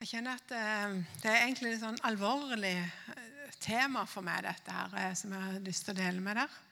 [0.00, 4.72] Jeg kjenner at eh, det er egentlig et sånn alvorlig eh, tema for meg, dette
[4.72, 6.66] her, eh, som jeg har lyst til å dele med dere.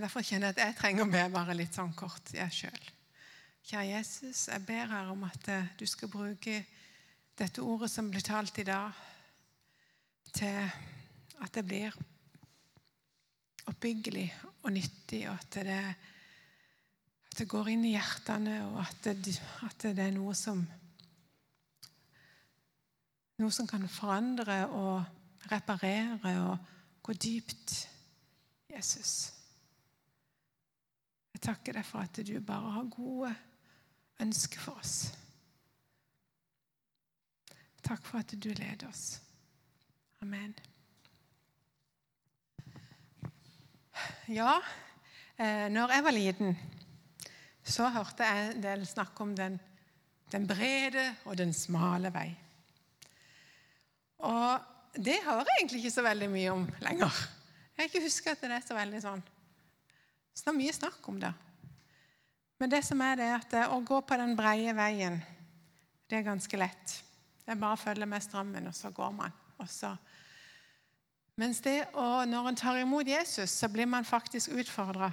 [0.00, 2.88] Derfor kjenner jeg at jeg trenger å be bare litt sånn kort, jeg sjøl.
[3.68, 6.56] Kjære Jesus, jeg ber her om at du skal bruke
[7.38, 9.04] dette ordet som blir talt i dag,
[10.32, 10.64] til
[11.44, 12.02] at det blir
[13.68, 14.30] oppbyggelig
[14.64, 15.80] og nyttig, og at det,
[17.28, 19.36] at det går inn i hjertene, og at det,
[19.68, 20.64] at det er noe som
[23.42, 27.74] noe som kan forandre og reparere og gå dypt.
[28.72, 29.32] Jesus.
[31.34, 33.32] Jeg takker deg for at du bare har gode
[34.22, 35.12] ønsker for oss.
[37.82, 39.18] Takk for at du leder oss.
[40.22, 40.54] Amen.
[44.30, 44.54] Ja,
[45.36, 46.56] eh, når jeg var liten,
[47.64, 49.58] så hørte jeg en del snakk om den,
[50.32, 52.30] den brede og den smale vei.
[54.22, 57.22] Og det hører jeg egentlig ikke så veldig mye om lenger.
[57.78, 59.22] Jeg ikke husker at det er så veldig sånn
[60.34, 61.32] Så det er mye snakk om det.
[62.60, 65.16] Men det som er det er at å gå på den breie veien,
[66.06, 66.94] det er ganske lett.
[67.42, 69.34] Det er bare å følge med strømmen, og så går man.
[69.66, 69.90] Så.
[71.42, 75.10] Mens det å, når en tar imot Jesus, så blir man faktisk utfordra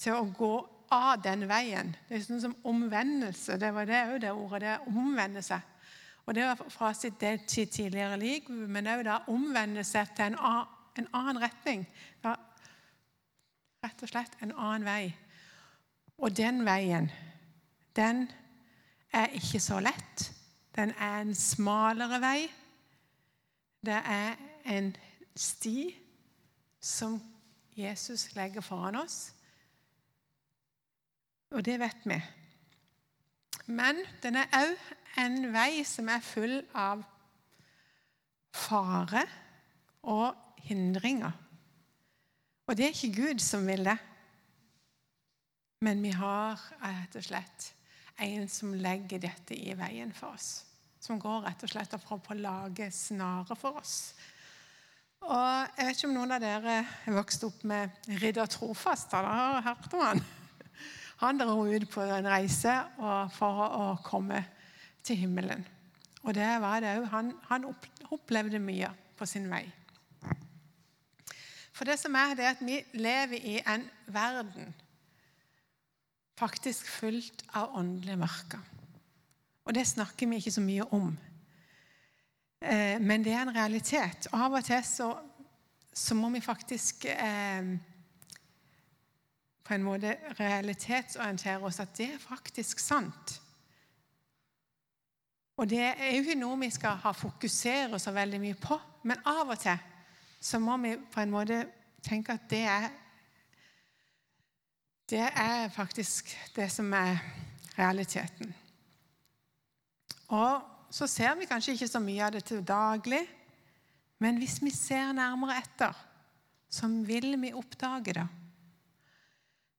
[0.00, 0.52] til å gå
[0.92, 1.94] av den veien.
[2.08, 3.56] Det er sånn som omvendelse.
[3.60, 4.62] Det var det òg det ordet.
[4.66, 5.71] Det omvende seg.
[6.26, 10.38] Og Det var fra sitt tidligere liv, men òg omvende seg til en
[11.12, 11.86] annen retning.
[12.22, 12.36] Da,
[13.82, 15.10] rett og slett en annen vei.
[16.22, 17.10] Og den veien,
[17.96, 18.28] den
[19.12, 20.28] er ikke så lett.
[20.76, 22.38] Den er en smalere vei.
[23.82, 24.94] Det er en
[25.36, 25.90] sti
[26.80, 27.18] som
[27.76, 29.32] Jesus legger foran oss.
[31.50, 32.22] Og det vet vi.
[33.66, 34.78] Men den er òg
[35.20, 37.02] en vei som er full av
[38.52, 39.24] fare
[40.08, 40.34] og
[40.66, 41.32] hindringer.
[42.68, 43.98] Og det er ikke Gud som vil det.
[45.82, 47.72] Men vi har rett og slett
[48.22, 50.62] en som legger dette i veien for oss.
[51.02, 54.14] Som går rett og slett for å lage snare for oss.
[55.22, 59.10] Og Jeg vet ikke om noen av dere er vokst opp med ridder Trofast.
[59.10, 60.22] Dere har hørt om han?
[61.22, 62.72] Han dro ut på en reise
[63.36, 64.40] for å komme
[65.04, 65.66] til himmelen.
[66.22, 67.06] Og det var det òg.
[67.10, 67.64] Han, han,
[68.12, 69.64] opplevde mye på sin vei.
[71.72, 74.74] For det som er, det er at vi lever i en verden
[76.38, 78.60] faktisk fullt av åndelige mørker.
[79.64, 81.12] Og det snakker vi ikke så mye om.
[82.60, 84.28] Eh, men det er en realitet.
[84.32, 85.08] Og av og til så,
[85.94, 87.72] så må vi faktisk eh,
[89.64, 93.41] på en måte realitetsorientere oss at det er faktisk sant.
[95.56, 99.20] Og det er jo ikke noe vi skal ha fokusere så veldig mye på, men
[99.28, 99.88] av og til
[100.42, 101.60] så må vi på en måte
[102.02, 102.90] tenke at det er
[105.12, 107.18] Det er faktisk det som er
[107.78, 108.54] realiteten.
[110.28, 113.20] Og så ser vi kanskje ikke så mye av det til daglig,
[114.18, 115.92] men hvis vi ser nærmere etter,
[116.70, 118.26] så vil vi oppdage det.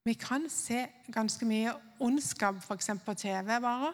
[0.06, 2.90] Vi kan se ganske mye ondskap f.eks.
[3.06, 3.94] på TV bare.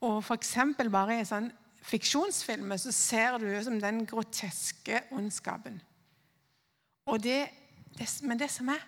[0.00, 0.54] Og f.eks.
[0.92, 1.50] bare i sånn
[1.88, 5.80] fiksjonsfilmer så ser du som den groteske ondskapen.
[7.08, 7.48] Og det,
[7.96, 8.82] det, men det som er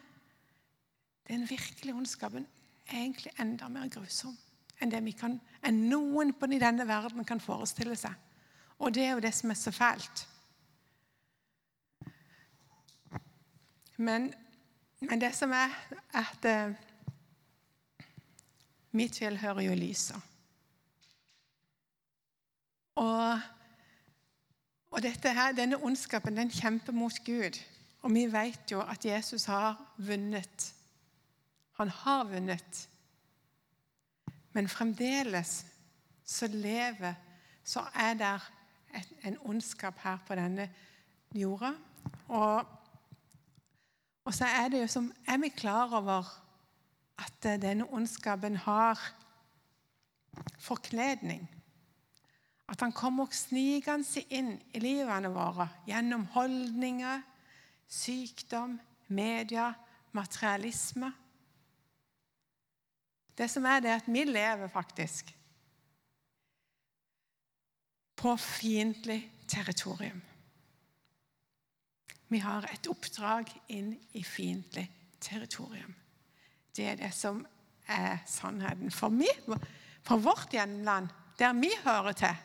[1.31, 2.47] den virkelige ondskapen,
[2.91, 4.37] er egentlig enda mer grusom
[4.81, 8.15] enn, kan, enn noen på denne verden kan forestille seg.
[8.81, 10.25] Og det er jo det som er så fælt.
[14.01, 14.31] Men,
[15.05, 15.75] men det som er
[16.17, 16.87] at uh,
[18.97, 20.30] Mitt fjell hører jo lyset.
[23.01, 23.41] Og,
[24.91, 27.57] og her, denne ondskapen den kjemper mot Gud.
[28.03, 30.75] Og vi vet jo at Jesus har vunnet.
[31.73, 32.89] Han har vunnet.
[34.53, 35.67] Men fremdeles
[36.25, 37.15] så lever
[37.65, 38.41] Så er det
[39.25, 40.71] en ondskap her på denne
[41.35, 41.73] jorda.
[42.29, 42.65] Og,
[44.25, 46.43] og så er det jo som Er vi klar over
[47.19, 49.15] at denne ondskapen har
[50.59, 51.60] forkledning?
[52.71, 57.25] At han kommer snikende inn i livene våre gjennom holdninger,
[57.91, 58.79] sykdom,
[59.11, 59.73] media,
[60.15, 61.11] materialisme.
[63.35, 65.33] Det som er det er at vi lever faktisk
[68.21, 70.21] på fiendtlig territorium.
[72.31, 74.85] Vi har et oppdrag inn i fiendtlig
[75.21, 75.95] territorium.
[76.77, 77.41] Det er det som
[77.91, 78.93] er sannheten.
[78.95, 79.41] For, meg,
[80.07, 81.09] for vårt hjemland
[81.41, 82.37] der vi hører til,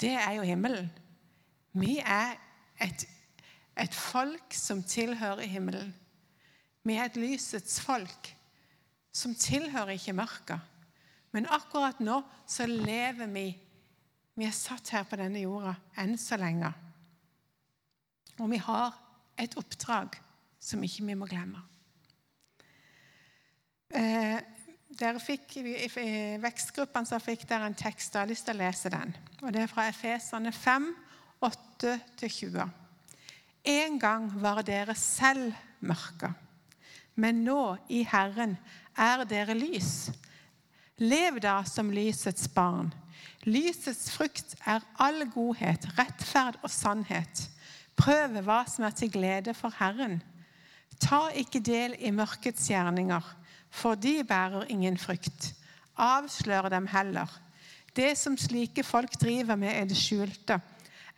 [0.00, 0.90] det er jo himmelen.
[1.78, 2.36] Vi er
[2.82, 3.04] et,
[3.78, 5.94] et folk som tilhører himmelen.
[6.86, 8.34] Vi er et lysets folk
[9.12, 10.60] som tilhører ikke mørket.
[11.34, 13.48] Men akkurat nå så lever vi
[14.38, 16.68] Vi er satt her på denne jorda enn så lenge.
[18.38, 18.94] Og vi har
[19.34, 20.14] et oppdrag
[20.62, 21.58] som ikke vi må glemme.
[23.90, 24.38] Eh,
[24.88, 28.14] dere fikk, I vekstgruppen så fikk dere en tekst.
[28.14, 29.14] Jeg har lyst til å lese den.
[29.42, 30.88] og Det er fra Efesene 5,
[31.44, 32.68] 8-20.
[33.68, 35.52] En gang var dere selv
[35.84, 36.32] mørke,
[37.18, 38.56] men nå i Herren
[38.96, 40.08] er dere lys.
[40.98, 42.90] Lev da som lysets barn.
[43.46, 47.44] Lysets frukt er all godhet, rettferd og sannhet.
[47.98, 50.18] Prøv hva som er til glede for Herren.
[50.98, 53.26] Ta ikke del i mørkets gjerninger
[53.70, 55.54] for de bærer ingen frykt.
[55.96, 57.28] Avslør dem heller.
[57.96, 60.60] Det som slike folk driver med er det skjulte,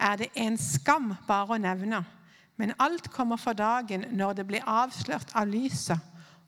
[0.00, 2.04] er det en skam bare å nevne.
[2.56, 5.98] Men alt kommer for dagen når det blir avslørt av lyset,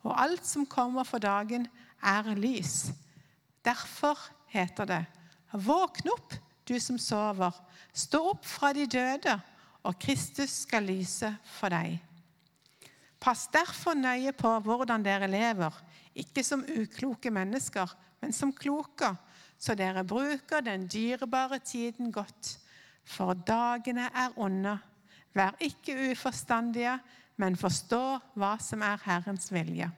[0.03, 1.69] og alt som kommer for dagen,
[2.03, 2.91] er lys.
[3.65, 4.19] Derfor
[4.51, 5.05] heter det,
[5.53, 6.35] våkn opp,
[6.69, 7.55] du som sover,
[7.95, 9.37] stå opp fra de døde,
[9.83, 11.29] og Kristus skal lyse
[11.59, 11.99] for deg.
[13.23, 15.75] Pass derfor nøye på hvordan dere lever,
[16.15, 19.15] ikke som ukloke mennesker, men som kloke,
[19.59, 22.59] så dere bruker den dyrebare tiden godt.
[23.05, 24.79] For dagene er onde.
[25.35, 26.99] Vær ikke uforstandige,
[27.37, 28.03] men forstå
[28.39, 29.89] hva som er Herrens vilje.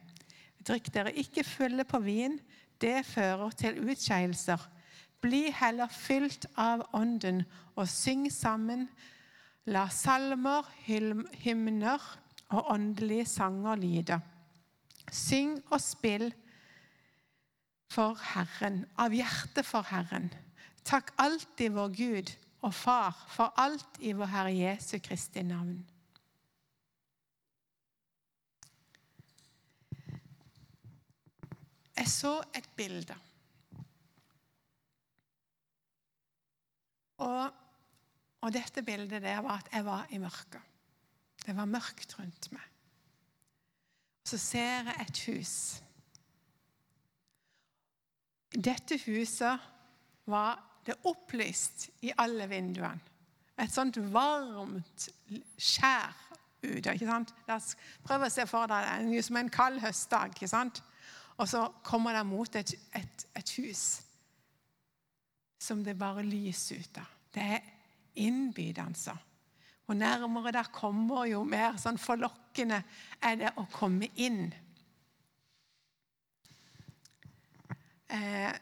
[0.65, 2.39] Drikk dere ikke fulle på vin,
[2.81, 4.61] det fører til utskeielser.
[5.21, 7.43] Bli heller fylt av Ånden
[7.75, 8.87] og syng sammen.
[9.65, 12.01] La salmer, hymner
[12.53, 14.19] og åndelige sanger lyde.
[15.11, 16.31] Syng og spill
[17.91, 20.31] for Herren, av hjertet for Herren.
[20.85, 22.31] Takk alltid vår Gud
[22.65, 25.77] og Far for alt i vår Herre Jesu Kristi navn.
[31.95, 33.15] Jeg så et bilde.
[37.23, 37.47] Og,
[38.43, 40.61] og dette bildet der var at jeg var i mørket.
[41.45, 42.74] Det var mørkt rundt meg
[44.25, 45.55] så ser jeg et hus.
[48.55, 49.59] Dette huset
[50.25, 53.01] var det opplyst i alle vinduene.
[53.55, 55.05] Et sånt varmt
[55.57, 56.11] skjær
[56.65, 56.91] ute.
[56.91, 57.31] ikke sant?
[58.03, 60.33] Prøv å se for deg det som en kald høstdag.
[60.35, 60.81] ikke sant?
[61.37, 63.85] Og så kommer det mot et, et, et hus
[65.59, 67.13] som det bare lyser ut av.
[67.33, 67.71] Det er
[68.21, 69.15] innbydende.
[69.87, 74.47] Og nærmere der kommer, jo mer sånn forlokkende er det å komme inn.
[78.07, 78.53] Eh,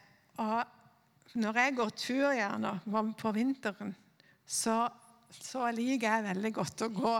[0.42, 2.74] og når jeg går tur gjerne
[3.19, 3.94] på vinteren,
[4.45, 4.88] så,
[5.30, 7.16] så, liker jeg veldig godt å gå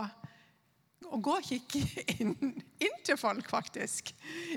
[1.14, 1.80] og gå og kikke
[2.16, 2.34] inn,
[2.82, 4.10] inn, til folk, faktisk.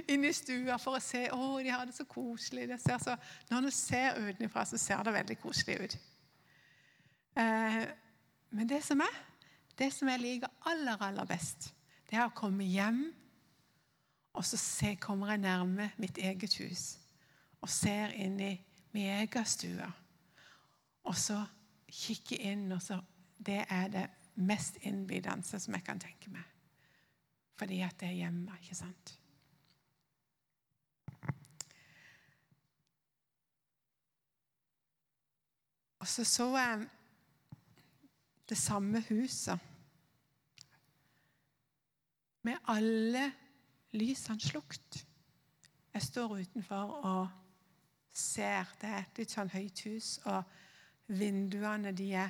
[0.10, 2.70] Inn i stua for å se å, de har det så koselig.
[2.72, 3.18] Det så,
[3.52, 5.98] når du ser utenfra, så ser det veldig koselig ut.
[7.38, 7.82] Eh,
[8.56, 9.20] men det som er
[9.78, 11.70] det som jeg liker aller, aller best,
[12.10, 13.02] det er å komme hjem,
[14.38, 16.98] og så se, kommer jeg nærme mitt eget hus
[17.62, 18.52] og ser inn i
[18.94, 19.88] min egen stue.
[21.10, 21.40] Og så
[21.90, 23.02] kikke inn, og så
[23.38, 26.44] Det er det mest innbydende som jeg kan tenke meg.
[27.56, 29.20] Fordi at det er hjemme, ikke sant?
[36.00, 36.88] Og så så jeg
[38.50, 39.60] det samme huset.
[42.48, 43.26] Med alle
[43.98, 45.02] lysene slukt.
[45.94, 47.28] Jeg står utenfor og
[48.14, 48.70] ser.
[48.80, 50.44] Det er et litt sånn høyt hus, og
[51.18, 52.30] vinduene de er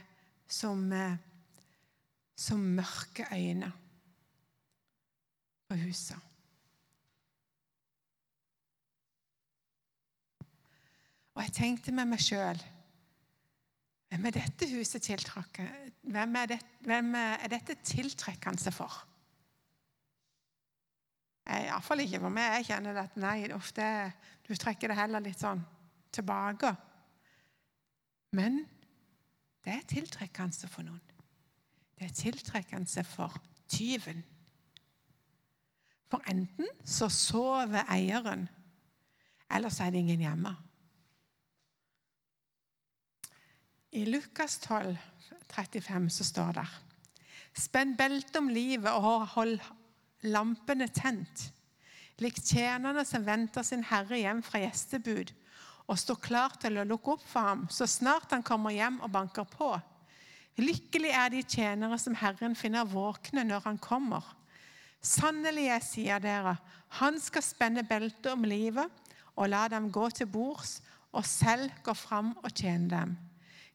[0.50, 1.18] som, eh,
[2.38, 3.70] som mørke øyne
[5.68, 6.24] på huset.
[11.36, 12.58] Og jeg tenkte med meg sjøl
[14.08, 16.58] hvem er dette huset tiltrekkende hvem, er det,
[16.88, 19.07] hvem er dette tiltrekkende for?
[21.48, 22.58] Iallfall ikke for meg.
[22.58, 23.86] Jeg kjenner at nei, ofte
[24.48, 25.62] du trekker det heller litt sånn
[26.14, 26.74] tilbake.
[28.36, 28.62] Men
[29.64, 31.04] det er tiltrekkende for noen.
[31.98, 33.34] Det er tiltrekkende for
[33.72, 34.22] tyven.
[36.08, 38.46] For enten så sover eieren,
[39.52, 40.54] eller så er det ingen hjemme.
[43.98, 44.96] I Lukas 12,
[45.52, 46.68] 35 så står det
[47.58, 49.56] Spenn beltet om livet og hold
[50.26, 51.52] lampene tent,
[52.18, 55.34] lik tjenerne som venter sin herre hjem fra gjestebud,
[55.88, 59.14] og står klar til å lukke opp for ham så snart han kommer hjem og
[59.14, 59.70] banker på.
[60.58, 64.26] Lykkelig er de tjenere som Herren finner våkne når han kommer.
[65.06, 66.56] Sannelig, jeg sier dere,
[66.98, 68.90] han skal spenne beltet om livet
[69.38, 70.80] og la dem gå til bords,
[71.14, 73.14] og selv gå fram og tjene dem.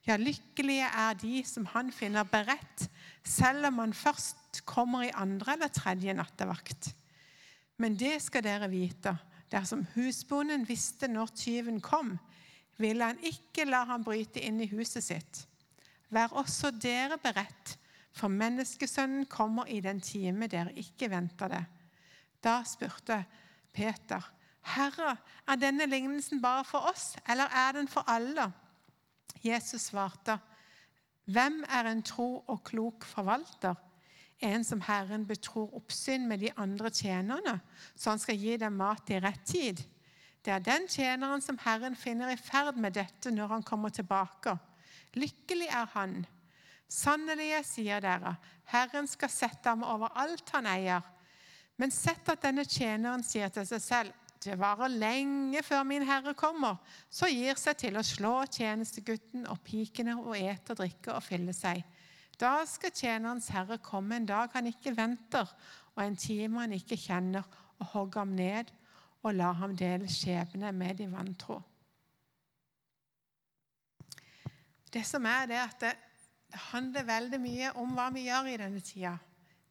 [0.07, 2.89] Ja, lykkelige er de som han finner beredt,
[3.25, 6.93] selv om han først kommer i andre eller tredje nattevakt.
[7.81, 9.15] Men det skal dere vite,
[9.53, 12.17] dersom husbonden visste når tyven kom,
[12.81, 15.43] ville han ikke la ham bryte inn i huset sitt.
[16.13, 17.77] Vær også dere beredt,
[18.13, 21.63] for menneskesønnen kommer i den time dere ikke venter det.
[22.45, 23.23] Da spurte
[23.73, 24.21] Peter,
[24.63, 25.17] Herre,
[25.49, 28.51] er denne lignelsen bare for oss, eller er den for alle?
[29.43, 30.39] Jesus svarte,
[31.25, 33.75] Hvem er en tro og klok forvalter?
[34.43, 37.61] En som Herren betror oppsyn med de andre tjenerne,
[37.95, 39.83] så han skal gi dem mat i rett tid.
[40.43, 44.57] Det er den tjeneren som Herren finner i ferd med dette når han kommer tilbake.
[45.15, 46.23] Lykkelig er han.
[46.91, 48.35] Sannelig, jeg sier dere,
[48.69, 51.07] Herren skal sette ham over alt han eier.
[51.81, 56.35] Men sett at denne tjeneren sier til seg selv, det varer lenge før min herre
[56.35, 56.81] kommer,
[57.11, 61.55] så gir seg til å slå tjenestegutten og pikene og ete og drikke og fylle
[61.55, 61.85] seg.
[62.41, 65.49] Da skal tjenerens herre komme en dag han ikke venter,
[65.95, 67.47] og en time han ikke kjenner,
[67.79, 68.71] og hogge ham ned
[69.23, 71.61] og la ham dele skjebne med de vantro.
[74.93, 75.93] Det som er det at det,
[76.53, 79.15] handler veldig mye om hva vi gjør i denne tida.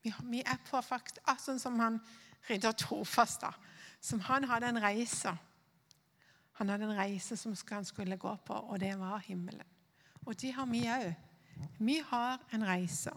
[0.01, 1.99] Vi, vi er på faktisk, sånn som han
[2.47, 3.51] ridder trofast, da,
[4.01, 5.35] som han hadde en reise.
[6.57, 9.67] Han hadde en reise som han skulle gå på, og det var himmelen.
[10.25, 11.11] Og det har vi òg.
[11.79, 13.11] Vi har en reise.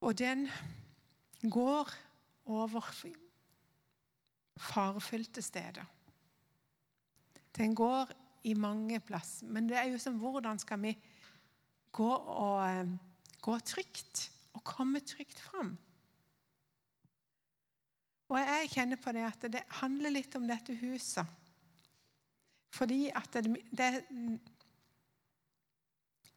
[0.00, 0.48] Og den
[1.50, 1.90] går
[2.44, 2.90] over
[4.56, 5.84] farefylte steder.
[7.56, 8.10] Den går
[8.44, 9.46] i mange plasser.
[9.46, 10.96] Men det er jo som hvordan skal vi
[11.92, 12.88] gå, og, eh,
[13.40, 15.78] gå trygt og komme trygt fram?
[18.28, 21.26] Og jeg kjenner på det at det handler litt om dette huset.
[22.72, 23.88] Fordi at det, det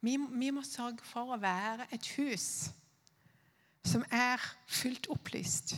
[0.05, 2.47] vi, vi, må sørge for å være et hus
[3.85, 5.75] som er fullt opplyst.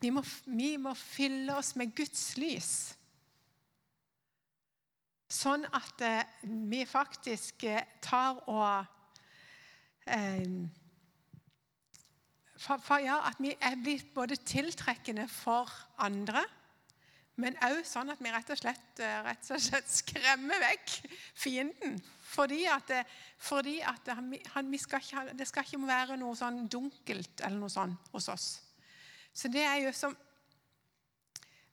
[0.00, 2.70] Vi må, vi må fylle oss med Guds lys.
[5.32, 6.34] Sånn at eh,
[6.70, 8.84] vi faktisk eh, tar og
[10.06, 10.44] eh,
[12.56, 16.44] for, for, ja, At vi er blitt både tiltrekkende for andre,
[17.40, 20.94] men òg sånn at vi rett og, slett, eh, rett og slett skremmer vekk
[21.36, 21.98] fienden.
[22.26, 23.02] Fordi at, det,
[23.38, 27.92] fordi at han, skal ikke, det skal ikke være noe sånn dunkelt eller noe sånn
[28.12, 28.48] hos oss.
[29.36, 30.16] Så det er jo som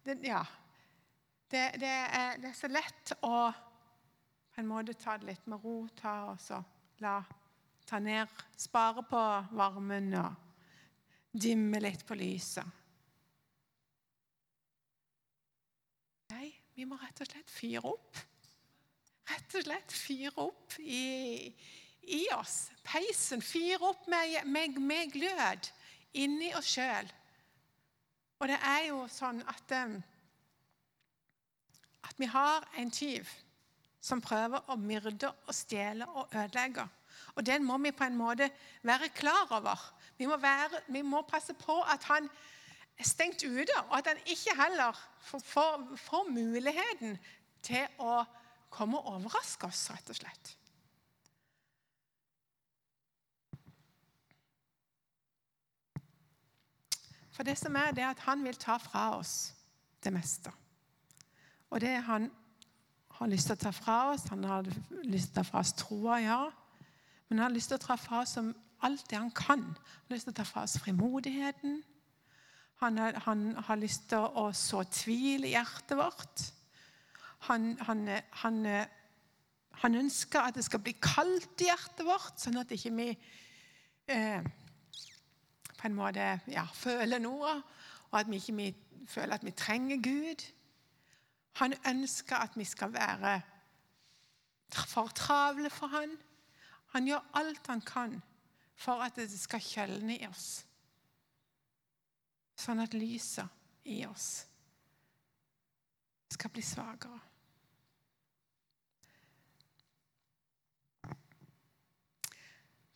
[0.03, 0.43] det, Ja
[1.53, 3.38] det, det, er, det, er, så lett å
[4.53, 6.58] på en måte ta det litt med ro, ta og så
[7.03, 7.20] la
[7.86, 9.22] ta ned Spare på
[9.58, 10.34] varmen og
[11.34, 12.65] dimme litt på lyset.
[16.34, 18.21] Nei, vi må rett og slett fyre opp.
[19.29, 21.49] Rett og slett fyre opp i,
[22.17, 22.71] i oss.
[22.83, 23.43] Peisen.
[23.45, 25.69] Fyre opp med, med, med glød
[26.19, 27.11] inni oss sjøl.
[28.41, 30.01] Og det er jo sånn at um,
[32.03, 33.29] at vi har en tyv
[34.03, 36.85] som prøver å myrde og stjele og ødelegge.
[37.35, 38.49] Og den må vi på en måte
[38.83, 39.79] være klar over.
[40.17, 42.27] Vi må, være, vi må passe på at han
[43.01, 47.17] stengt ute, og at han ikke heller får, får muligheten
[47.63, 48.23] til å
[48.73, 50.53] komme og overraske oss, rett og slett.
[57.33, 59.53] For det som er det er at han vil ta fra oss
[60.03, 60.51] det meste.
[61.73, 62.29] Og det han
[63.17, 64.67] har lyst til å ta fra oss Han har
[65.03, 66.41] lyst til å ta fra oss troa, ja.
[67.29, 69.63] Men han har lyst til å ta fra oss alt det han kan.
[69.63, 71.81] Han har lyst til å ta fra oss frimodigheten.
[72.83, 76.41] Han, han har lyst til å så tvil i hjertet vårt.
[77.47, 78.09] Han, han,
[78.41, 83.07] han, ønsker at det skal bli kaldt i hjertet vårt, sånn at ikke vi
[84.11, 84.43] eh,
[85.79, 87.55] på en måte ja, føler noe,
[88.11, 88.67] og at vi ikke vi
[89.07, 90.43] føler at vi trenger Gud.
[91.63, 93.39] Han ønsker at vi skal være
[94.73, 96.15] for travle for han.
[96.93, 98.21] Han gjør alt han kan
[98.75, 100.65] for at det skal kjølne i oss.
[102.60, 103.50] Sånn at lyset
[103.89, 104.45] i oss
[106.33, 107.19] skal bli svakere.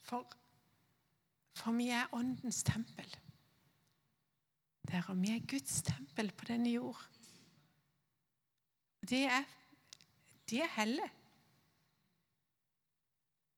[0.07, 0.23] For,
[1.57, 3.09] for vi er Åndens tempel.
[4.87, 7.01] Der, og vi er Guds tempel på denne jord.
[9.09, 9.43] det er,
[10.49, 11.09] det er hellig.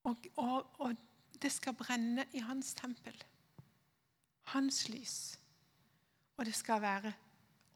[0.10, 0.96] Og, og, og
[1.42, 3.24] det skal brenne i hans tempel.
[4.56, 5.38] Hans lys.
[6.40, 7.12] Og det skal være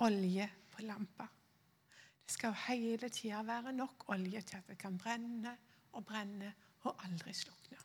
[0.07, 1.25] olje på lampa.
[2.23, 5.57] Det skal hele tida være nok olje til at det kan brenne
[5.91, 6.53] og brenne
[6.87, 7.77] og aldri slukne.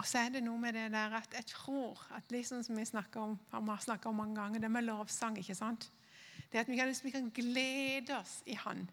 [0.00, 2.84] Og så er det noe med det der at jeg tror at liksom som vi
[2.84, 5.90] snakker om, har snakka om mange ganger, det med lovsang ikke sant?
[6.52, 8.90] Det at vi kan, vi kan glede oss i Han.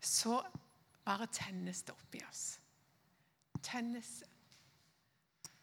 [0.00, 0.42] Så
[1.04, 2.63] bare tennes det opp i oss.
[3.64, 4.18] Tennes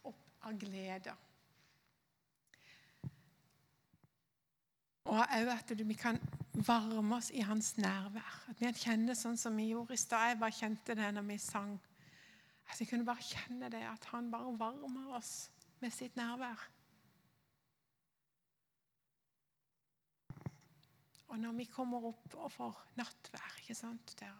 [0.02, 1.14] opp av glede.
[5.12, 6.18] Og òg at vi kan
[6.52, 8.36] varme oss i hans nærvær.
[8.50, 10.32] At vi kjenner sånn som vi gjorde i stad.
[10.32, 11.74] Jeg bare kjente det når vi sang.
[12.70, 15.50] At vi kunne bare kjenne det, at han bare varmer oss
[15.82, 16.68] med sitt nærvær.
[21.32, 24.36] Og når vi kommer opp og får nattvær, ikke sant, der,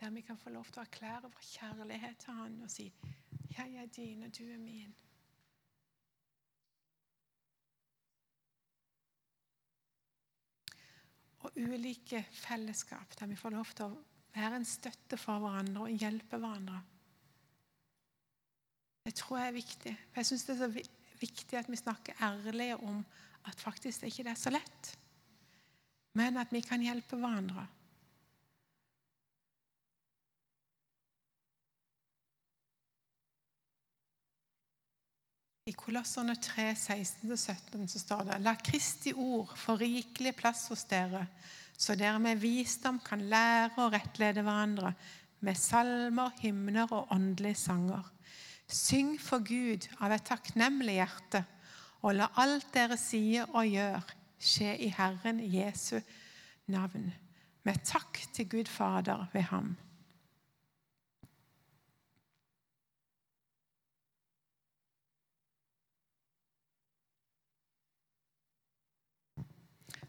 [0.00, 2.92] der vi kan få lov til å erklære vår kjærlighet til han og si
[3.54, 4.94] 'Jeg er din, og du er min'.
[11.38, 16.02] Og ulike fellesskap der vi får lov til å være en støtte for hverandre og
[16.02, 16.82] hjelpe hverandre.
[19.04, 19.96] Det tror jeg er viktig.
[20.10, 20.84] For jeg syns det er så
[21.20, 23.04] viktig at vi snakker ærlig om
[23.44, 24.98] at faktisk det ikke er så lett,
[26.16, 27.66] men at vi kan hjelpe hverandre.
[35.64, 41.22] I Kolosserne 3, 16-17 så står det La Kristi ord få rikelig plass hos dere,
[41.72, 44.90] så dere med visdom kan lære og rettlede hverandre
[45.40, 48.04] med salmer, hymner og åndelige sanger.
[48.68, 51.40] Syng for Gud av et takknemlig hjerte,
[52.04, 54.04] og la alt dere sier og gjør,
[54.36, 55.96] skje i Herren Jesu
[56.76, 57.08] navn,
[57.64, 59.72] med takk til Gud Fader ved ham.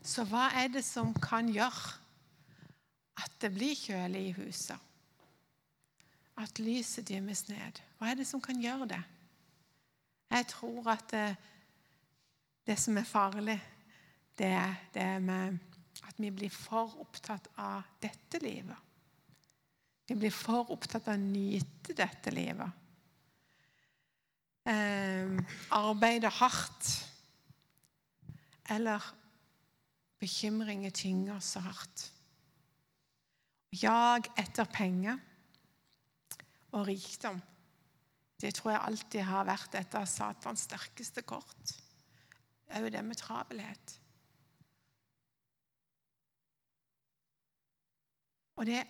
[0.05, 1.95] Så hva er det som kan gjøre
[3.23, 4.77] at det blir kjølig i huset?
[6.37, 7.79] At lyset dimmes ned?
[7.97, 9.01] Hva er det som kan gjøre det?
[10.35, 11.25] Jeg tror at det,
[12.67, 13.57] det som er farlig,
[14.37, 15.57] det er det med
[16.05, 18.77] at vi blir for opptatt av dette livet.
[20.05, 22.81] Vi blir for opptatt av å nyte dette livet.
[24.69, 25.33] Eh,
[25.73, 26.91] arbeide hardt.
[28.69, 29.01] Eller
[30.25, 32.11] bekymringer tynger så hardt.
[33.69, 35.19] Jag etter penger
[36.73, 37.41] og rikdom.
[38.41, 41.75] Det tror jeg alltid har vært et av Satans sterkeste kort.
[42.75, 43.95] Òg det med travelhet.
[48.55, 48.81] Og, det,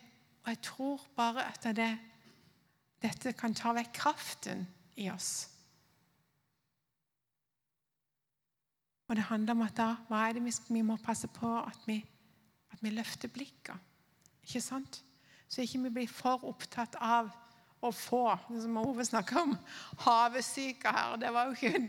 [0.43, 1.89] og jeg tror bare at det,
[3.01, 4.65] dette kan ta vekk kraften
[5.01, 5.54] i oss.
[9.07, 11.81] Og det handler om at da, hva er det vi, vi må passe på at
[11.85, 11.99] vi,
[12.73, 13.77] at vi løfter blikket.
[14.45, 15.01] Ikke sant?
[15.49, 17.29] Så ikke vi blir for opptatt av
[17.85, 19.55] å få Som Ove snakka om
[20.05, 21.17] havesyke her.
[21.21, 21.81] Det var jo ikke,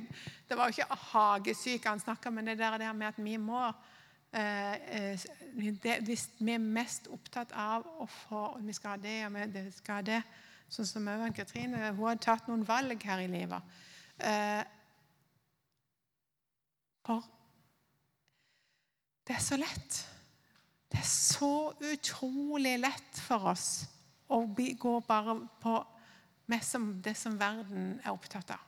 [0.49, 3.63] det var jo ikke hagesyke han snakka om, men det der med at vi må
[4.33, 5.27] eh, eh,
[5.83, 9.71] det, Hvis vi er mest opptatt av å få Vi skal ha det, og vi
[9.79, 10.23] skal ha det
[10.69, 13.77] Sånn som Øyvind Katrine hun har tatt noen valg her i livet.
[14.19, 14.65] Eh,
[17.07, 17.25] for
[19.27, 19.97] det er så lett.
[20.87, 23.69] Det er så utrolig lett for oss
[24.31, 25.75] å gå bare på
[26.63, 28.63] som det som verden er opptatt av.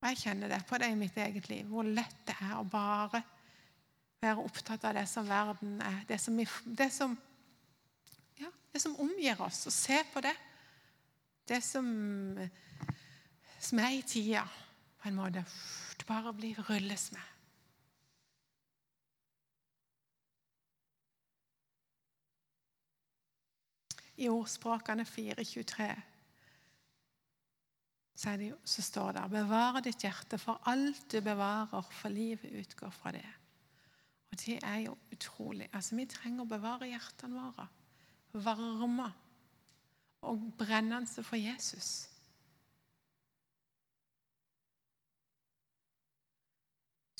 [0.00, 2.68] Og Jeg kjenner det på det i mitt eget liv, hvor lett det er å
[2.68, 3.22] bare
[4.20, 7.16] være opptatt av det som verden er, det som, det som,
[8.40, 10.36] ja, det som omgir oss, og se på det.
[11.48, 11.86] Det som,
[13.58, 14.44] som er i tida,
[15.00, 15.44] på en måte.
[15.98, 17.28] Det bare blir rulles med.
[24.20, 25.90] i ordspråkene 4.23
[28.20, 28.32] så,
[28.64, 33.24] så står det Bevare ditt hjerte, for alt du bevarer, for livet utgår fra det.
[34.30, 35.70] Og det er jo utrolig.
[35.72, 37.66] Altså, Vi trenger å bevare hjertene våre.
[38.44, 39.08] Varme
[40.28, 42.09] og brennende for Jesus.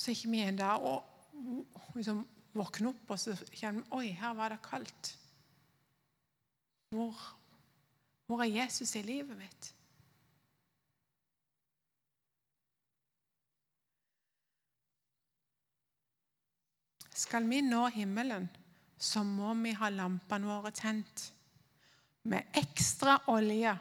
[0.01, 1.03] Så er ikke vi en der og
[1.93, 2.23] liksom
[2.57, 5.11] våkner opp, og så kjenner vi Oi, her var det kaldt.
[6.95, 7.21] Hvor,
[8.27, 9.69] hvor er Jesus i livet mitt?
[17.21, 18.49] Skal vi nå himmelen,
[18.97, 21.29] så må vi ha lampene våre tent
[22.33, 23.77] med ekstra olje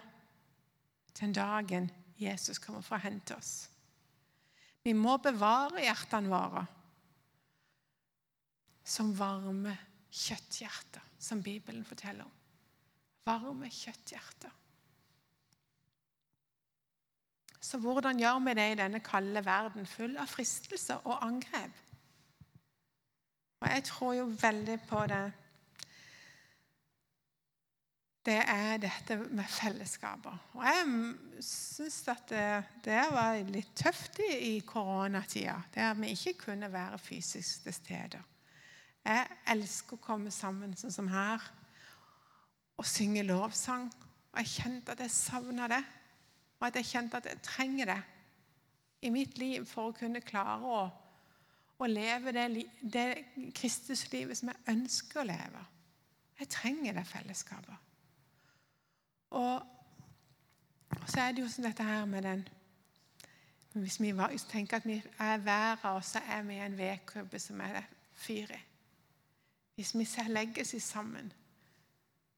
[1.16, 1.88] til dagen
[2.20, 3.70] Jesus kommer for å hente oss.
[4.90, 6.64] Vi må bevare hjertene våre
[8.90, 9.76] som varme
[10.10, 12.32] kjøtthjerter, som Bibelen forteller om.
[13.28, 14.56] Varme kjøtthjerter.
[17.62, 21.78] Så hvordan gjør vi det i denne kalde verden full av fristelser og angrep?
[23.60, 25.24] Og jeg tror jo veldig på det.
[28.30, 30.36] Det er dette med fellesskaper.
[30.54, 30.90] Og jeg
[31.42, 32.44] syns at det,
[32.86, 38.22] det, var litt tøft i, i koronatida, der vi ikke kunne være fysisk til stede.
[39.08, 41.42] Jeg elsker å komme sammen sånn som her
[42.78, 43.90] og synge lovsang.
[44.30, 45.82] Og jeg kjente at jeg savna det,
[46.60, 48.00] og at jeg kjente at jeg trenger det
[49.02, 50.88] i mitt liv for å kunne klare å
[51.80, 52.46] å leve det,
[52.82, 53.06] det
[53.56, 55.62] Kristuslivet som jeg ønsker å leve.
[56.40, 57.89] Jeg trenger det fellesskapet.
[59.30, 59.62] Og,
[61.06, 62.48] så er det jo sånn dette her med den
[63.80, 64.12] Hvis vi
[64.50, 67.84] tenker at vi er verden, og så er vi en vedkubbe som er
[68.18, 68.60] fyr i.
[69.76, 71.32] Hvis vi legges sammen,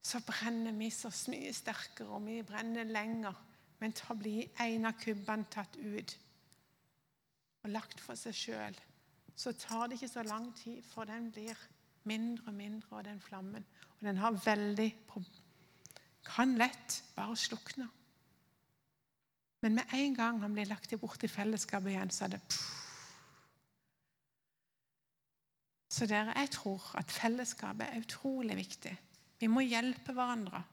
[0.03, 3.33] så brenner vi så mye sterkere, og vi brenner lenger.
[3.79, 6.17] Men da blir en av kubbene tatt ut
[7.63, 8.77] og lagt for seg sjøl
[9.41, 11.57] så tar det ikke så lang tid, for den blir
[12.03, 13.65] mindre og mindre, og den flammen.
[13.99, 14.95] Og den har veldig
[16.25, 17.87] Kan lett bare slukne.
[19.61, 22.41] Men med en gang han blir lagt bort i fellesskapet igjen, så er det.
[25.91, 28.93] Så dere, jeg tror at fellesskapet er utrolig viktig.
[29.41, 30.63] Vi må hjelpe hverandre.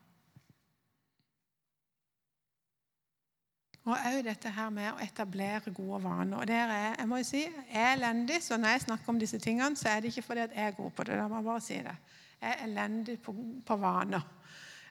[3.88, 6.36] Og òg dette her med å etablere gode vaner.
[6.42, 9.20] Og der er jeg må jo si, jeg er elendig, så når jeg snakker om
[9.20, 11.16] disse tingene, så er det ikke fordi at jeg er god på det.
[11.16, 11.94] Da må jeg bare si det.
[12.40, 13.34] Jeg er elendig på,
[13.66, 14.26] på vaner.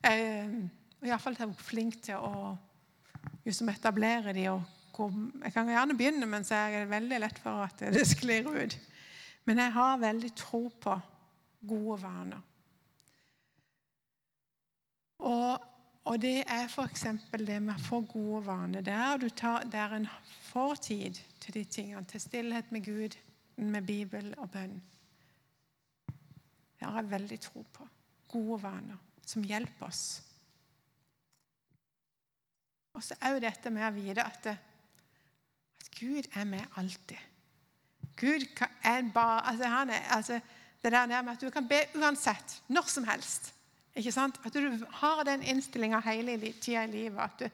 [0.06, 2.56] Iallfall er jeg flink til å
[3.46, 7.62] liksom etablere de og Jeg kan gjerne begynne, men så er det veldig lett for
[7.68, 8.74] at det sklir ut.
[9.46, 10.96] Men jeg har veldig tro på
[11.70, 12.42] gode vaner.
[15.22, 15.68] Og
[16.08, 17.04] og det er f.eks.
[17.36, 18.82] det med å få gode vaner.
[18.82, 20.06] Der, tar, der en
[20.48, 23.18] får tid til de tingene, til stillhet med Gud,
[23.58, 24.78] med Bibel og bønn.
[26.08, 27.88] Det har jeg veldig tro på.
[28.32, 30.06] Gode vaner som hjelper oss.
[32.98, 37.20] Og så òg dette med å vite at, at, Gud er med alltid.
[38.18, 38.46] Gud
[38.86, 40.40] er bare altså, han er, altså,
[40.82, 43.52] Det der med at du kan be uansett, når som helst.
[43.98, 44.38] Ikke sant?
[44.46, 47.20] At du har den innstillinga hele tida i livet.
[47.20, 47.50] at du,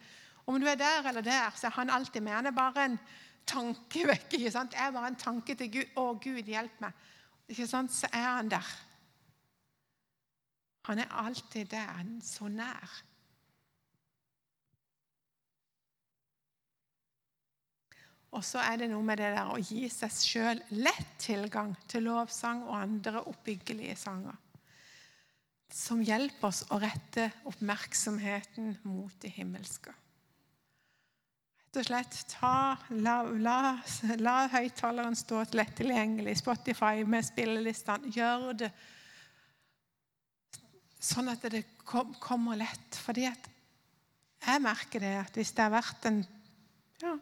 [0.45, 2.33] Om du er der eller der, så er han alltid med.
[2.33, 2.99] Han er bare en
[3.47, 4.33] tanke vekk.
[4.33, 4.71] ikke sant?
[4.71, 5.85] Det er bare en tanke til Gud.
[5.95, 6.91] 'Å, Gud, hjelp meg.'
[7.47, 7.91] Ikke sant?
[7.91, 8.67] Så er han der.
[10.87, 13.01] Han er alltid der, han er så nær.
[18.33, 22.07] Og så er det noe med det der å gi seg sjøl lett tilgang til
[22.07, 24.39] lovsang og andre oppbyggelige sanger
[25.73, 29.93] som hjelper oss å rette oppmerksomheten mot det himmelske.
[31.73, 33.57] Rett og slett ta, la, la,
[34.21, 36.35] la høyttaleren stå lett tilgjengelig.
[36.43, 38.11] Spotify med spillelistene.
[38.13, 38.69] Gjør det
[41.03, 42.99] sånn at det kommer lett.
[43.03, 43.49] Fordi at
[44.43, 46.23] jeg merker det at hvis det har vært en
[47.03, 47.13] ja,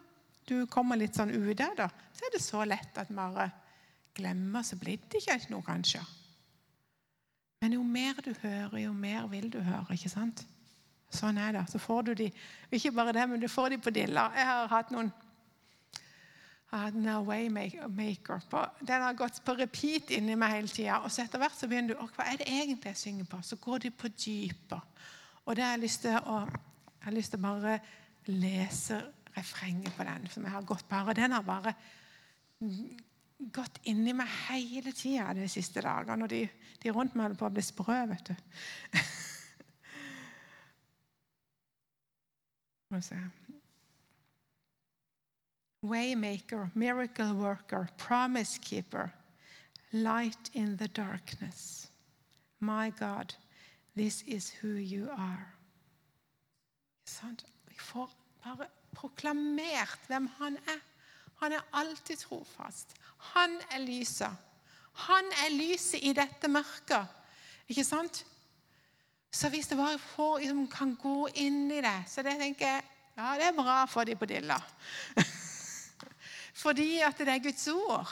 [0.49, 3.51] Du kommer litt sånn ut av det, så er det så lett at man bare
[4.17, 6.01] glemmer, så blir det ikke noe, kanskje.
[7.61, 9.93] Men jo mer du hører, jo mer vil du høre.
[9.93, 10.41] ikke sant?
[11.13, 11.65] Sånn er det.
[11.69, 12.31] Så får du de
[12.71, 14.31] Ikke bare det, men du får de på dilla.
[14.35, 15.11] Jeg har hatt noen
[16.71, 18.59] jeg har Waymaker på.
[18.79, 21.01] Den har gått på repeat inni meg hele tida.
[21.03, 23.41] Og så etter hvert så begynner du hva er det egentlig jeg synger på?
[23.43, 25.01] Så går de på dypet.
[25.45, 26.45] Og det har jeg lyst til å
[27.01, 27.79] jeg har lyst til å bare
[28.29, 28.97] lese
[29.33, 30.27] refrenget på den.
[30.29, 31.09] som jeg har gått på her.
[31.09, 31.73] Og Den har bare
[33.51, 36.23] gått inni meg hele tida de siste dagene.
[36.23, 36.49] Og de,
[36.83, 38.35] de rundt meg holder på å bli sprø, vet du.
[45.83, 49.11] Waymaker, miracle worker, promise keeper,
[49.91, 51.87] light in the darkness.
[52.59, 53.33] My God,
[53.95, 55.53] this is who you are.
[57.67, 58.09] Vi får
[58.43, 60.79] bare proklamert hvem han er.
[61.35, 62.95] Han er alltid trofast.
[63.17, 64.37] Han er lyset.
[64.93, 67.07] Han er lyset i dette mørket.
[67.67, 68.25] Ikke sant?
[69.31, 72.83] Så hvis det bare få, liksom, kan gå inn i det, så det tenker jeg
[73.17, 74.57] ja, det er bra for de på dilla.
[76.53, 78.11] Fordi at det er Guds ord.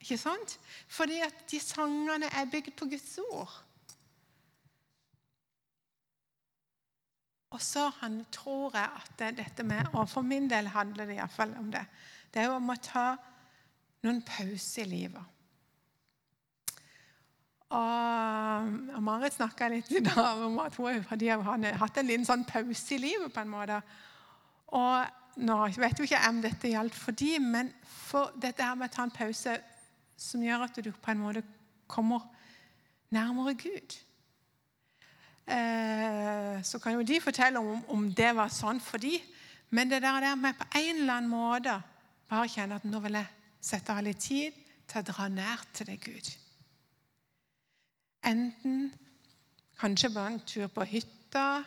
[0.00, 0.58] Ikke sant?
[0.88, 3.56] Fordi at de sangene er bygd på Guds ord.
[7.50, 11.56] Og så han, tror jeg at dette med Og for min del handler det iallfall
[11.58, 11.82] om det.
[12.34, 13.16] Det er jo om å ta
[14.06, 15.36] noen pauser i livet.
[17.70, 22.94] Og, Marit snakka litt i dag om at hun hadde hatt en liten sånn pause
[22.96, 23.32] i livet.
[23.34, 23.80] på en måte.
[24.74, 28.90] Og nå vet jo ikke om dette gjaldt for de, men for dette her med
[28.90, 29.56] å ta en pause
[30.20, 31.42] som gjør at du på en måte
[31.90, 32.26] kommer
[33.10, 33.96] nærmere Gud.
[35.50, 39.16] Eh, så kan jo de fortelle om, om det var sånn for de,
[39.70, 41.80] men det der med på en eller annen måte
[42.30, 43.26] bare kjenne at nå vil jeg
[43.60, 44.54] sette av litt tid
[44.90, 46.30] til å dra nær til deg, Gud.
[48.26, 48.90] Enten
[49.80, 51.62] kanskje bare en tur på hytta,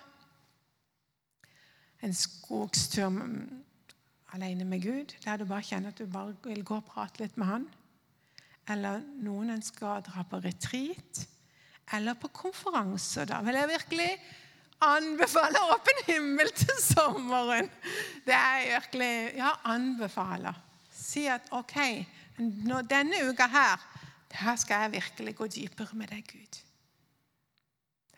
[2.04, 3.20] en skogstur
[4.34, 7.38] alene med Gud, der du bare kjenner at du bare vil gå og prate litt
[7.38, 7.68] med Han.
[8.74, 11.26] Eller noen ønsker å dra på retreat
[11.94, 13.28] eller på konferanser.
[13.30, 14.10] Da vil jeg virkelig
[14.84, 17.70] anbefale Åpen himmel til sommeren.
[18.26, 20.60] Det er virkelig Ja, anbefaler.
[20.94, 21.78] Si at OK,
[22.90, 23.90] denne uka her
[24.34, 26.62] her skal jeg virkelig gå dypere med deg, Gud.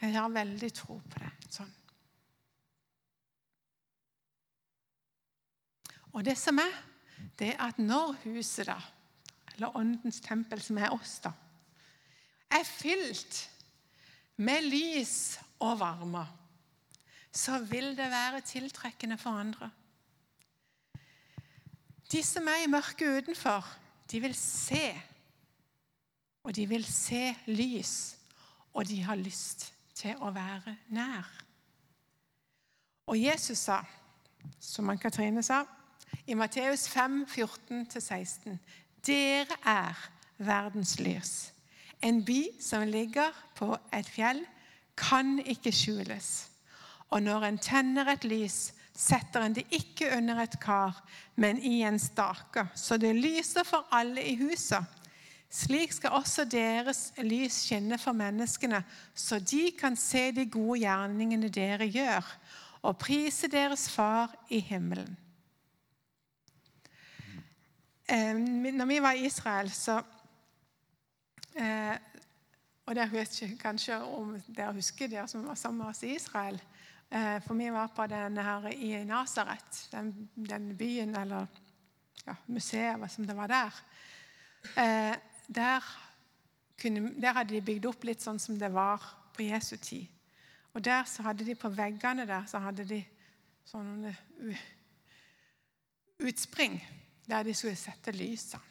[0.01, 1.31] Jeg har veldig tro på det.
[1.51, 1.73] sånn.
[6.15, 6.75] Og det som er,
[7.39, 8.77] det er at når huset, da,
[9.55, 11.31] eller Åndens tempel, som er oss, da,
[12.51, 13.41] er fylt
[14.39, 16.23] med lys og varme,
[17.35, 19.69] så vil det være tiltrekkende for andre.
[22.11, 23.67] De som er i mørket utenfor,
[24.11, 24.93] de vil se.
[26.43, 28.15] Og de vil se lys,
[28.73, 31.27] og de har lyst til å være nær.
[33.11, 33.81] Og Jesus sa,
[34.59, 35.63] som Ann-Katrine sa,
[36.27, 38.57] i Matteus 5, 14-16.:
[39.05, 41.53] Dere er verdens lys.
[42.01, 44.41] En by som ligger på et fjell,
[44.97, 46.47] kan ikke skjules.
[47.09, 51.03] Og når en tenner et lys, setter en det ikke under et kar,
[51.35, 54.85] men i en stake, så det lyser for alle i huset.
[55.51, 58.81] Slik skal også deres lys skinne for menneskene,
[59.13, 62.31] så de kan se de gode gjerningene dere gjør,
[62.81, 65.17] og prise deres Far i himmelen.
[68.09, 70.01] Eh, når vi var i Israel, så
[71.55, 71.97] Eh,
[72.85, 76.59] og dere ikke kanskje om dere husker dere som var sammen med oss i Israel.
[77.09, 81.47] Eh, for vi var på den her i Nasaret, den, den, byen, eller
[82.25, 83.79] ja, museet som det var der.
[84.75, 85.15] Eh,
[85.47, 85.87] der,
[86.81, 89.01] kunne, der, hadde de bygd opp litt sånn som det var
[89.33, 90.11] på Jesu tid.
[90.73, 92.99] Og der så hadde de på veggene der så hadde de
[93.65, 94.11] sånne
[96.19, 96.81] utspring
[97.29, 98.61] der de skulle sette lysene.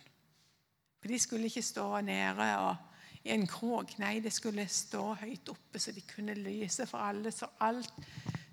[1.00, 2.76] For de skulle ikke stå nede og,
[3.24, 3.98] i en krok.
[4.00, 7.32] Nei, det skulle stå høyt oppe, så de kunne lyse for alle.
[7.32, 7.92] Så alt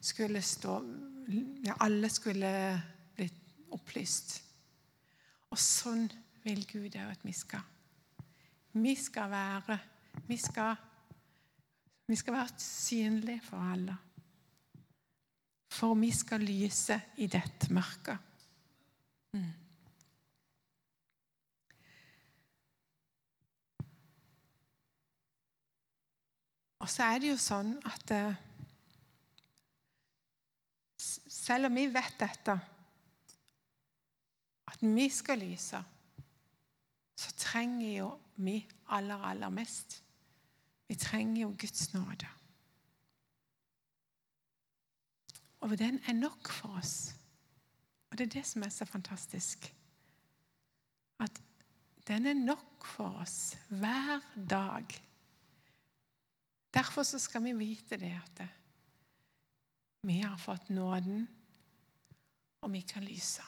[0.01, 0.81] skulle stå
[1.63, 2.51] ja, Alle skulle
[3.15, 3.29] bli
[3.71, 4.41] opplyst.
[5.51, 6.09] Og sånn
[6.43, 7.63] vil Gud òg at vi skal.
[8.73, 9.79] Vi skal være
[10.27, 10.75] Vi skal,
[12.07, 13.95] vi skal være synlige for alle.
[15.71, 18.30] For vi skal lyse i dette mørket.
[26.81, 28.37] Og så er det jo sånn at eh,
[30.97, 32.55] selv om vi vet dette,
[34.71, 35.81] at vi skal lyse,
[37.21, 38.07] så trenger jo
[38.41, 38.57] vi
[38.89, 39.99] aller, aller mest
[40.91, 42.27] Vi trenger jo Guds nåde.
[45.63, 47.13] Og den er nok for oss.
[48.09, 49.69] Og det er det som er så fantastisk.
[51.23, 51.39] At
[52.07, 55.10] den er nok for oss hver dag.
[56.73, 58.43] Derfor så skal vi vite det at
[60.01, 61.27] vi har fått nåden,
[62.61, 63.43] og vi kan lyse.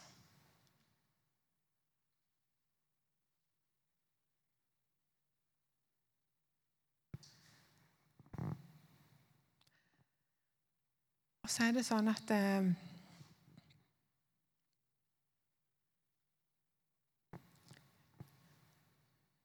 [11.43, 12.73] Og så er det sånn at eh,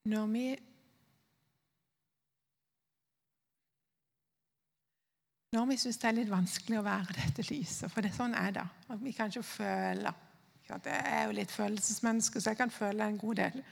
[0.08, 0.44] Når vi
[5.52, 7.88] når vi syns det er litt vanskelig å være dette lyset.
[7.92, 8.64] For det, sånn er det.
[8.92, 10.12] At vi ikke føle.
[10.68, 13.62] Jeg er jo litt følelsesmenneske, så jeg kan føle en god del.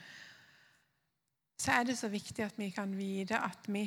[1.57, 3.83] Så er det så viktig at vi kan vite at vi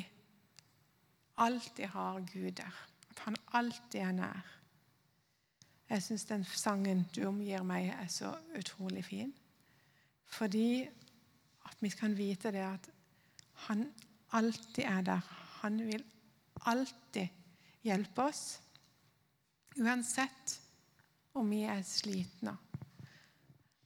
[1.43, 2.79] alltid har Gud der.
[3.11, 4.47] At han alltid er nær.
[5.91, 9.33] Jeg syns den sangen du omgir meg, er så utrolig fin.
[10.31, 10.85] Fordi
[11.67, 12.87] at vi kan vite det at
[13.67, 13.83] han
[14.31, 15.27] alltid er der.
[15.61, 16.03] Han vil
[16.65, 17.40] alltid
[17.85, 18.59] hjelpe oss,
[19.79, 20.57] uansett
[21.37, 22.55] om vi er slitne.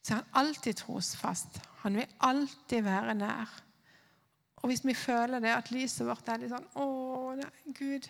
[0.06, 1.60] Så er han alltid trosfast.
[1.82, 3.54] Han vil alltid være nær.
[4.62, 6.86] Og hvis vi føler det at lyset vårt er litt sånn Å,
[7.38, 8.08] nei, Gud.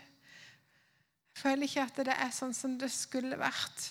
[1.36, 3.89] Jeg føler ikke at det er sånn som det skulle vært.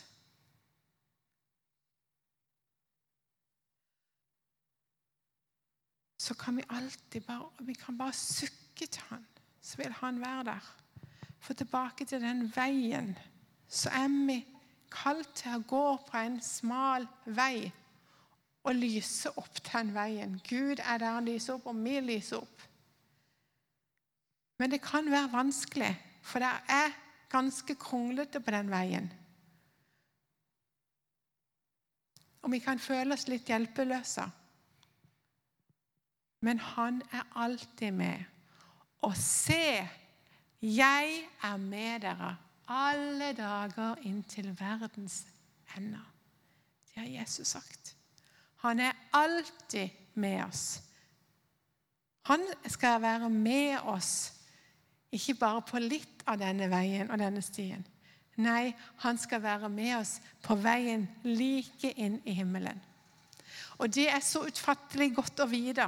[6.24, 9.26] Så kan vi alltid bare Vi kan bare sukke til han,
[9.60, 10.72] så vil han være der.
[11.44, 13.12] For tilbake til den veien,
[13.68, 14.38] så er vi
[14.94, 17.68] kalt til å gå på en smal vei
[18.64, 20.38] og lyse opp den veien.
[20.48, 22.62] Gud er der han lyser opp, og vi lyser opp.
[24.58, 25.90] Men det kan være vanskelig,
[26.22, 26.94] for det er
[27.28, 29.10] ganske kronglete på den veien.
[32.44, 34.24] Og vi kan føle oss litt hjelpeløse.
[36.44, 38.24] Men han er alltid med.
[39.04, 39.88] Og se,
[40.64, 42.36] jeg er med dere
[42.72, 45.26] alle dager inntil verdens
[45.76, 46.00] ende.
[46.88, 47.96] Det har Jesus sagt.
[48.64, 50.82] Han er alltid med oss.
[52.24, 54.32] Han skal være med oss,
[55.12, 57.84] ikke bare på litt av denne veien og denne stien.
[58.40, 58.72] Nei,
[59.04, 62.80] han skal være med oss på veien like inn i himmelen.
[63.78, 65.86] Og det er så utfattelig godt å vite.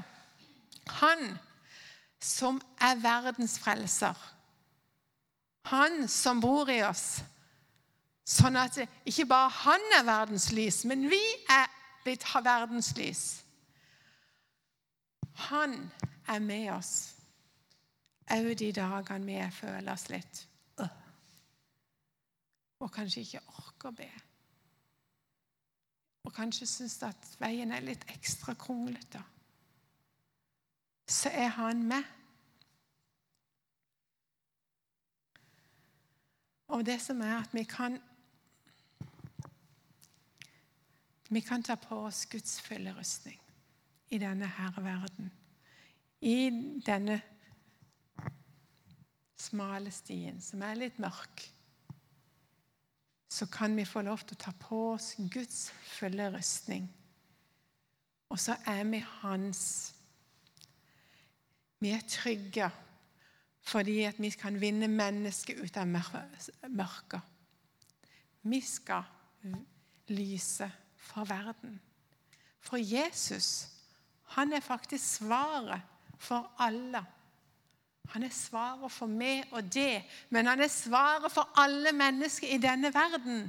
[1.00, 1.32] Han
[2.22, 4.14] som er verdens frelser.
[5.72, 7.22] Han som bor i oss.
[8.26, 11.70] Sånn at ikke bare han er verdens lys, men vi er
[12.04, 13.24] blitt verdens lys.
[15.50, 15.78] Han
[16.26, 16.94] er med oss
[18.34, 20.40] òg de dagene vi føler oss litt
[20.82, 20.94] øh,
[22.82, 24.08] og kanskje ikke orker å be.
[26.26, 29.22] Og kanskje syns at veien er litt ekstra kronglete.
[31.06, 32.02] Så er han med.
[36.68, 37.98] Og det som er at vi kan
[41.28, 43.40] Vi kan ta på oss Guds fulle rustning
[44.14, 45.32] i denne herre verden.
[46.20, 46.50] I
[46.86, 47.16] denne
[49.36, 51.42] smale stien, som er litt mørk,
[53.28, 56.86] så kan vi få lov til å ta på oss Guds fulle rustning.
[58.30, 59.64] Og så er vi hans.
[61.82, 62.70] Vi er trygge
[63.66, 67.20] fordi at vi kan vinne mennesket ut av mørket.
[68.46, 69.02] Vi skal
[70.14, 71.80] lyse for verden.
[72.62, 73.66] For Jesus,
[74.36, 75.82] han er faktisk svaret
[76.18, 77.02] for alle.
[78.14, 82.62] Han er svaret for meg og det, men han er svaret for alle mennesker i
[82.62, 83.48] denne verden.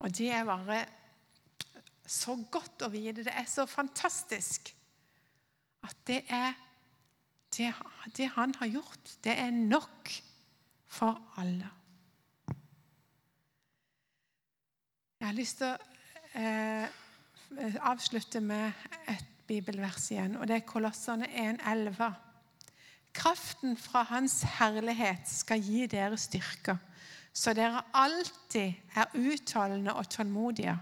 [0.00, 0.84] Og det er bare
[2.06, 3.24] så godt å vite.
[3.24, 4.72] Det er så fantastisk
[5.84, 6.52] at det er
[7.56, 7.72] det,
[8.16, 10.10] det han har gjort, det er nok
[10.86, 11.70] for alle.
[15.20, 18.72] Jeg har lyst til å eh, avslutte med
[19.08, 22.10] et bibelvers igjen, og det er Kolossene 1,11.
[23.14, 26.76] Kraften fra Hans herlighet skal gi dere styrke,
[27.32, 30.74] så dere alltid er uttalende og tålmodige.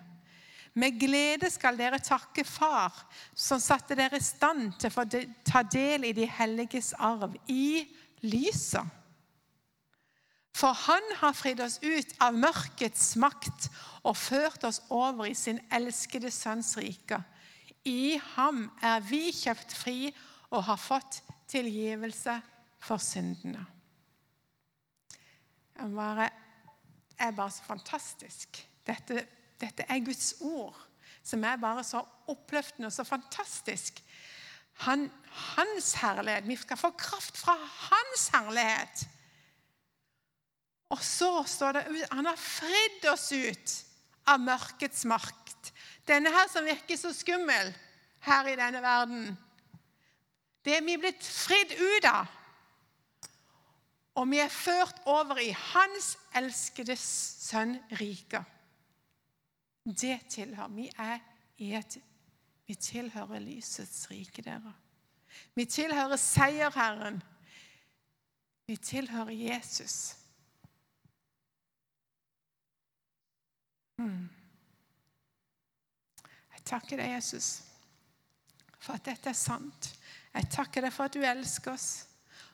[0.74, 2.94] Med glede skal dere takke Far,
[3.36, 5.04] som satte dere i stand til å
[5.44, 7.84] ta del i de helliges arv, i
[8.24, 8.86] lyset.
[10.56, 13.68] For han har fridd oss ut av mørkets makt
[14.04, 17.18] og ført oss over i sin elskede sønns rike.
[17.88, 20.12] I ham er vi kjøpt fri
[20.52, 22.36] og har fått tilgivelse
[22.82, 23.64] for syndene.
[25.72, 26.28] Det
[27.18, 28.60] er bare så fantastisk.
[28.86, 29.24] Dette,
[29.62, 30.76] dette er Guds ord,
[31.22, 34.02] som er bare så oppløftende og så fantastisk.
[34.86, 35.06] Han,
[35.56, 36.48] hans herlighet.
[36.48, 39.06] Vi skal få kraft fra hans herlighet.
[40.92, 43.76] Og så står det ut han har fridd oss ut
[44.28, 45.72] av mørkets makt.
[46.08, 47.72] Denne her som virker så skummel
[48.26, 49.32] her i denne verden.
[50.62, 52.38] Det er vi blitt fridd ut av.
[54.20, 58.42] Og vi er ført over i Hans elskede sønn rike.
[59.84, 61.18] Det tilhører Vi er
[61.58, 61.98] i et
[62.66, 64.72] Vi tilhører lysets rike, dere.
[65.54, 67.22] Vi tilhører seierherren.
[68.66, 70.16] Vi tilhører Jesus.
[73.98, 74.28] Hmm.
[76.52, 77.50] Jeg takker deg, Jesus,
[78.78, 79.90] for at dette er sant.
[80.32, 81.90] Jeg takker deg for at du elsker oss.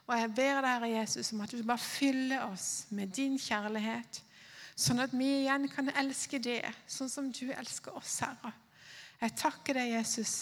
[0.09, 4.22] Og jeg ber deg, Herre Jesus, om at du bare fyller oss med din kjærlighet,
[4.79, 8.53] sånn at vi igjen kan elske det sånn som du elsker oss, Herre.
[9.18, 10.35] Jeg takker deg, Jesus,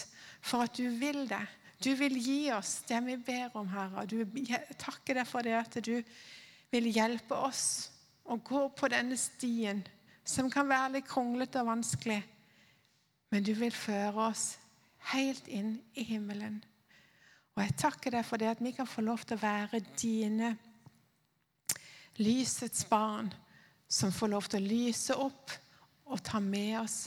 [0.45, 1.45] for at du vil det.
[1.81, 4.05] Du vil gi oss det vi ber om, Herre.
[4.09, 5.97] Du jeg takker deg for det at du
[6.73, 7.89] vil hjelpe oss
[8.27, 9.83] å gå på denne stien,
[10.27, 12.21] som kan være litt kronglete og vanskelig.
[13.31, 14.57] Men du vil føre oss
[15.13, 16.59] helt inn i himmelen.
[17.57, 20.53] Og jeg takker deg for det at vi kan få lov til å være dine
[22.21, 23.31] lysets barn,
[23.89, 25.53] som får lov til å lyse opp
[26.07, 26.99] og ta med oss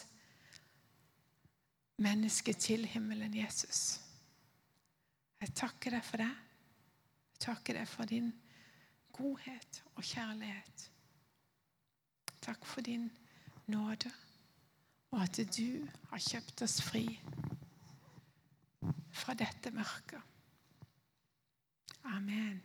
[1.99, 3.99] mennesket til himmelen, Jesus.
[5.39, 6.31] Jeg takker deg for det.
[7.33, 8.31] Jeg takker deg for din
[9.15, 10.87] godhet og kjærlighet.
[12.39, 13.09] Takk for din
[13.69, 14.11] nåde,
[15.11, 17.05] og at du har kjøpt oss fri
[19.11, 20.21] fra dette mørket.
[22.09, 22.61] Amen.